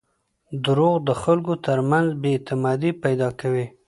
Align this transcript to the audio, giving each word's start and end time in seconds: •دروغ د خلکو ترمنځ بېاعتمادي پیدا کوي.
•دروغ 0.65 0.95
د 1.07 1.09
خلکو 1.23 1.53
ترمنځ 1.65 2.07
بېاعتمادي 2.21 2.91
پیدا 3.03 3.29
کوي. 3.39 3.65